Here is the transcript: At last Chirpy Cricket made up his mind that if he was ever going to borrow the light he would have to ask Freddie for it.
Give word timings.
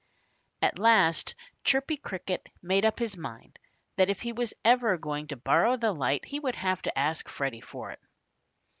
At 0.63 0.79
last 0.79 1.35
Chirpy 1.63 1.95
Cricket 1.97 2.49
made 2.63 2.87
up 2.87 2.97
his 2.97 3.15
mind 3.15 3.59
that 3.97 4.09
if 4.09 4.23
he 4.23 4.31
was 4.33 4.51
ever 4.65 4.97
going 4.97 5.27
to 5.27 5.35
borrow 5.37 5.77
the 5.77 5.93
light 5.93 6.25
he 6.25 6.39
would 6.39 6.55
have 6.55 6.81
to 6.81 6.97
ask 6.97 7.29
Freddie 7.29 7.61
for 7.61 7.91
it. 7.91 7.99